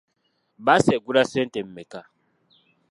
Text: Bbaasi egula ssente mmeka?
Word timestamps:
Bbaasi 0.61 0.89
egula 0.97 1.21
ssente 1.25 1.59
mmeka? 1.67 2.01